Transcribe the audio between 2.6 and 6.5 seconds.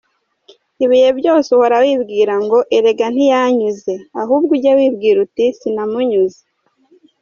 Erega ntiyanyuze, ahubwo ujye wibwira uti Sinamunyuze.